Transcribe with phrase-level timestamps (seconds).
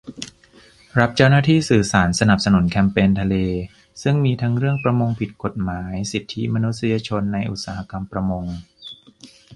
[0.99, 3.35] รับเจ้าหน้าที่สื่อสารสนับสนุนแคมเปญทะเล
[4.03, 8.45] ซึ่งมีทั้งเรื่องประมงผิดกฎหมาย สิทธิมนุษยชนในอุตสาหกรรมประมง